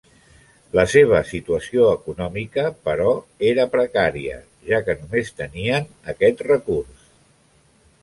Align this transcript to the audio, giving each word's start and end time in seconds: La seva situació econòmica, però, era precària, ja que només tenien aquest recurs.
La 0.77 0.85
seva 0.93 1.19
situació 1.31 1.83
econòmica, 1.97 2.65
però, 2.89 3.13
era 3.51 3.69
precària, 3.77 4.41
ja 4.73 4.83
que 4.89 4.99
només 5.05 5.33
tenien 5.45 5.89
aquest 6.17 6.47
recurs. 6.53 7.09